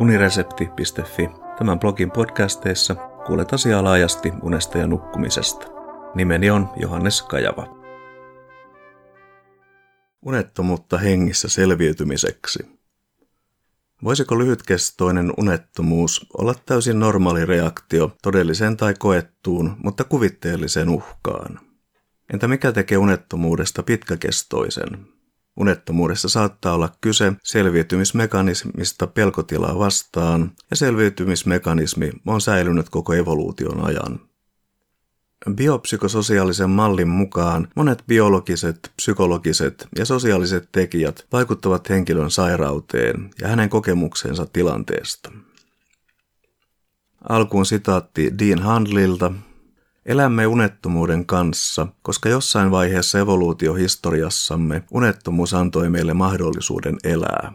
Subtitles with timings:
[0.00, 1.30] uniresepti.fi.
[1.58, 2.94] Tämän blogin podcasteissa
[3.26, 5.66] kuulet asiaa laajasti unesta ja nukkumisesta.
[6.14, 7.78] Nimeni on Johannes Kajava.
[10.22, 12.58] Unettomuutta hengissä selviytymiseksi.
[14.04, 21.60] Voisiko lyhytkestoinen unettomuus olla täysin normaali reaktio todelliseen tai koettuun, mutta kuvitteelliseen uhkaan?
[22.32, 25.17] Entä mikä tekee unettomuudesta pitkäkestoisen?
[25.60, 34.20] Unettomuudessa saattaa olla kyse selviytymismekanismista pelkotilaa vastaan, ja selviytymismekanismi on säilynyt koko evoluution ajan.
[35.54, 44.46] Biopsykososiaalisen mallin mukaan monet biologiset, psykologiset ja sosiaaliset tekijät vaikuttavat henkilön sairauteen ja hänen kokemuksensa
[44.46, 45.32] tilanteesta.
[47.28, 49.32] Alkuun sitaatti Dean Handlilta,
[50.06, 57.52] Elämme unettomuuden kanssa, koska jossain vaiheessa evoluutiohistoriassamme unettomuus antoi meille mahdollisuuden elää.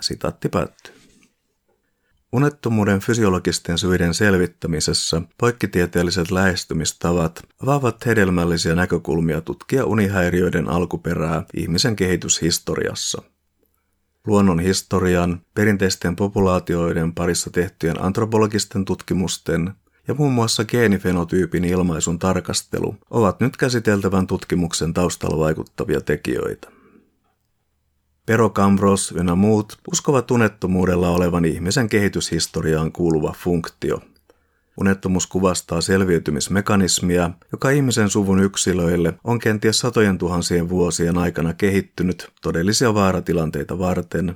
[0.00, 0.94] Sitaatti päättyy.
[2.32, 13.22] Unettomuuden fysiologisten syiden selvittämisessä poikkitieteelliset lähestymistavat avaavat hedelmällisiä näkökulmia tutkia unihäiriöiden alkuperää ihmisen kehityshistoriassa.
[14.26, 19.74] Luonnon historian, perinteisten populaatioiden parissa tehtyjen antropologisten tutkimusten
[20.08, 26.68] ja muun muassa geenifenotyypin ilmaisun tarkastelu ovat nyt käsiteltävän tutkimuksen taustalla vaikuttavia tekijöitä.
[28.26, 34.00] Pero Cambros ynnä muut uskovat unettomuudella olevan ihmisen kehityshistoriaan kuuluva funktio.
[34.80, 42.94] Unettomuus kuvastaa selviytymismekanismia, joka ihmisen suvun yksilöille on kenties satojen tuhansien vuosien aikana kehittynyt todellisia
[42.94, 44.34] vaaratilanteita varten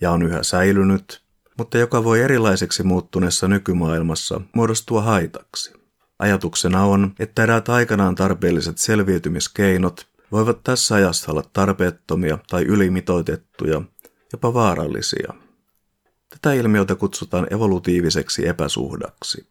[0.00, 1.21] ja on yhä säilynyt
[1.58, 5.72] mutta joka voi erilaiseksi muuttuneessa nykymaailmassa muodostua haitaksi.
[6.18, 13.82] Ajatuksena on, että eräät aikanaan tarpeelliset selviytymiskeinot voivat tässä ajassa olla tarpeettomia tai ylimitoitettuja,
[14.32, 15.32] jopa vaarallisia.
[16.28, 19.46] Tätä ilmiötä kutsutaan evolutiiviseksi epäsuhdaksi.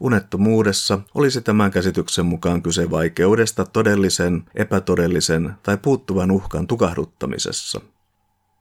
[0.00, 7.80] Unettomuudessa olisi tämän käsityksen mukaan kyse vaikeudesta todellisen, epätodellisen tai puuttuvan uhkan tukahduttamisessa–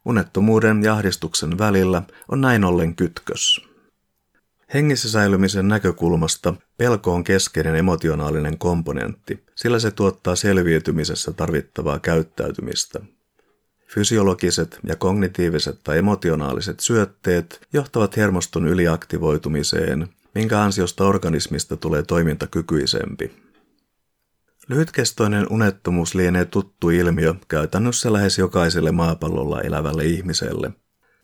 [0.05, 2.01] Unettomuuden ja ahdistuksen välillä
[2.31, 3.69] on näin ollen kytkös.
[4.73, 12.99] Hengissä säilymisen näkökulmasta pelko on keskeinen emotionaalinen komponentti, sillä se tuottaa selviytymisessä tarvittavaa käyttäytymistä.
[13.87, 23.48] Fysiologiset ja kognitiiviset tai emotionaaliset syötteet johtavat hermoston yliaktivoitumiseen, minkä ansiosta organismista tulee toimintakykyisempi.
[24.69, 30.71] Lyhytkestoinen unettomuus lienee tuttu ilmiö käytännössä lähes jokaiselle maapallolla elävälle ihmiselle.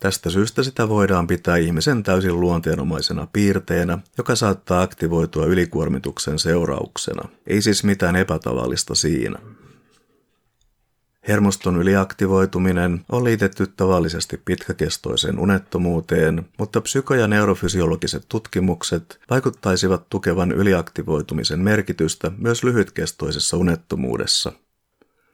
[0.00, 7.28] Tästä syystä sitä voidaan pitää ihmisen täysin luonteenomaisena piirteenä, joka saattaa aktivoitua ylikuormituksen seurauksena.
[7.46, 9.38] Ei siis mitään epätavallista siinä.
[11.28, 21.60] Hermoston yliaktivoituminen on liitetty tavallisesti pitkäkestoiseen unettomuuteen, mutta psyko- ja neurofysiologiset tutkimukset vaikuttaisivat tukevan yliaktivoitumisen
[21.60, 24.52] merkitystä myös lyhytkestoisessa unettomuudessa.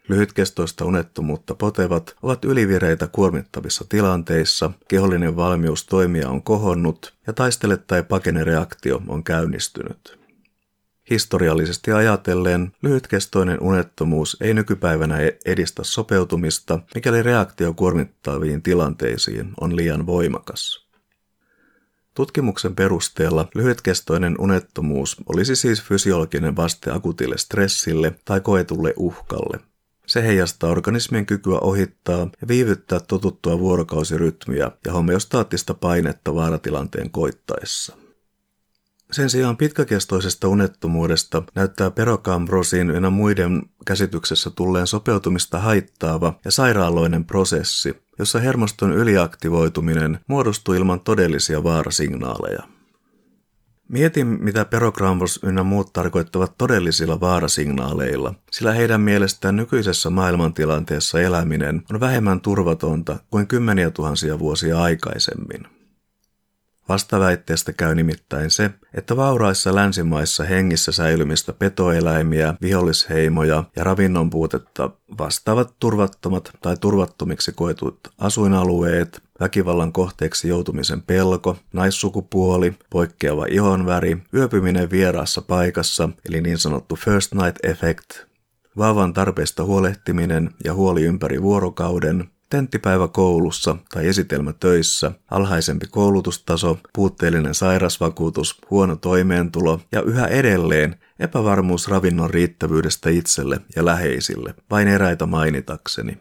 [0.08, 8.02] Lyhytkestoista unettomuutta potevat ovat ylivireitä kuormittavissa tilanteissa, kehollinen valmius toimia on kohonnut ja taistele- tai
[8.02, 10.21] pakenereaktio on käynnistynyt.
[11.12, 20.06] Historiallisesti ajatellen lyhytkestoinen unettomuus ei nykypäivänä e- edistä sopeutumista, mikäli reaktio kuormittaviin tilanteisiin on liian
[20.06, 20.86] voimakas.
[22.14, 29.60] Tutkimuksen perusteella lyhytkestoinen unettomuus olisi siis fysiologinen vaste akutille stressille tai koetulle uhkalle.
[30.06, 38.01] Se heijastaa organismin kykyä ohittaa ja viivyttää totuttua vuorokausirytmiä ja homeostaattista painetta vaaratilanteen koittaessa.
[39.12, 48.02] Sen sijaan pitkäkestoisesta unettomuudesta näyttää perokambrosin ynnä muiden käsityksessä tulleen sopeutumista haittaava ja sairaaloinen prosessi,
[48.18, 52.62] jossa hermoston yliaktivoituminen muodostuu ilman todellisia vaarasignaaleja.
[53.88, 62.00] Mietin, mitä Perokrambos ynnä muut tarkoittavat todellisilla vaarasignaaleilla, sillä heidän mielestään nykyisessä maailmantilanteessa eläminen on
[62.00, 65.81] vähemmän turvatonta kuin kymmeniä tuhansia vuosia aikaisemmin.
[66.88, 75.74] Vastaväitteestä käy nimittäin se, että vauraissa länsimaissa hengissä säilymistä petoeläimiä, vihollisheimoja ja ravinnon puutetta vastaavat
[75.78, 86.08] turvattomat tai turvattomiksi koetut asuinalueet, väkivallan kohteeksi joutumisen pelko, naissukupuoli, poikkeava ihonväri, yöpyminen vieraassa paikassa
[86.28, 88.10] eli niin sanottu first night effect,
[88.78, 97.54] vaavan tarpeesta huolehtiminen ja huoli ympäri vuorokauden, tenttipäivä koulussa tai esitelmä töissä, alhaisempi koulutustaso, puutteellinen
[97.54, 106.20] sairasvakuutus, huono toimeentulo ja yhä edelleen epävarmuus ravinnon riittävyydestä itselle ja läheisille, vain eräitä mainitakseni.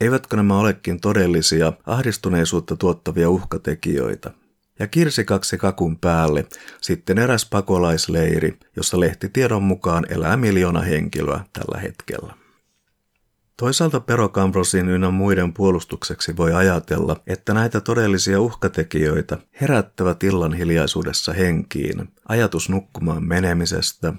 [0.00, 4.30] Eivätkö nämä olekin todellisia, ahdistuneisuutta tuottavia uhkatekijöitä?
[4.78, 6.46] Ja kirsikaksi kakun päälle
[6.80, 12.41] sitten eräs pakolaisleiri, jossa lehtitiedon mukaan elää miljoona henkilöä tällä hetkellä.
[13.62, 22.08] Toisaalta Perokamprosin ynnä muiden puolustukseksi voi ajatella, että näitä todellisia uhkatekijöitä herättävät illan hiljaisuudessa henkiin,
[22.28, 24.14] ajatus nukkumaan menemisestä,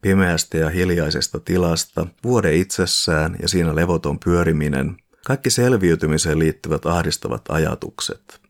[0.00, 4.96] pimeästä ja hiljaisesta tilasta, vuode itsessään ja siinä levoton pyöriminen,
[5.26, 8.40] kaikki selviytymiseen liittyvät ahdistavat ajatukset.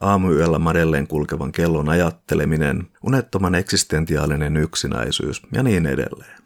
[0.00, 6.45] Aamuyöllä madelleen kulkevan kellon ajatteleminen, unettoman eksistentiaalinen yksinäisyys ja niin edelleen.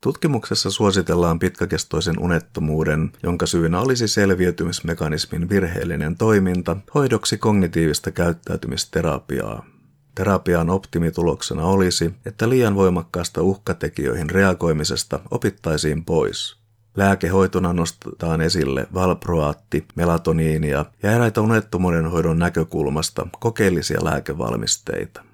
[0.00, 9.66] Tutkimuksessa suositellaan pitkäkestoisen unettomuuden, jonka syynä olisi selviytymismekanismin virheellinen toiminta, hoidoksi kognitiivista käyttäytymisterapiaa.
[10.14, 16.56] Terapian optimituloksena olisi, että liian voimakkaasta uhkatekijöihin reagoimisesta opittaisiin pois.
[16.96, 25.27] Lääkehoitona nostetaan esille valproaatti, melatoniinia ja eräitä unettomuuden hoidon näkökulmasta kokeellisia lääkevalmisteita.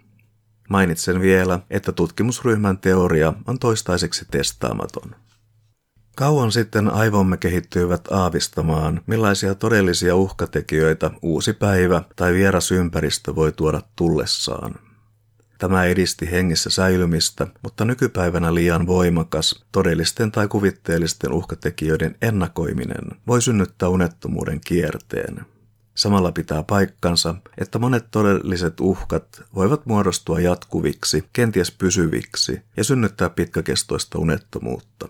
[0.69, 5.16] Mainitsen vielä, että tutkimusryhmän teoria on toistaiseksi testaamaton.
[6.16, 13.82] Kauan sitten aivomme kehittyivät aavistamaan, millaisia todellisia uhkatekijöitä uusi päivä tai vieras ympäristö voi tuoda
[13.96, 14.75] tullessaan.
[15.58, 23.88] Tämä edisti hengissä säilymistä, mutta nykypäivänä liian voimakas, todellisten tai kuvitteellisten uhkatekijöiden ennakoiminen voi synnyttää
[23.88, 25.54] unettomuuden kierteen.
[25.94, 34.19] Samalla pitää paikkansa, että monet todelliset uhkat voivat muodostua jatkuviksi, kenties pysyviksi ja synnyttää pitkäkestoista
[34.19, 35.08] unettomuutta.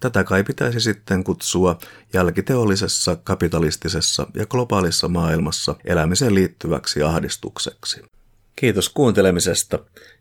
[0.00, 1.78] Tätä kai pitäisi sitten kutsua
[2.12, 8.02] jälkiteollisessa, kapitalistisessa ja globaalissa maailmassa elämiseen liittyväksi ahdistukseksi.
[8.56, 9.78] Kiitos kuuntelemisesta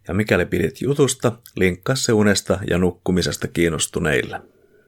[0.08, 4.53] ja mikäli pidit jutusta, linkkaa se unesta ja nukkumisesta kiinnostuneille.